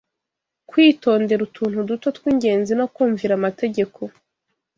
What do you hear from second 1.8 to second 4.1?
duto tw’ingenzi no kumvira amategeko,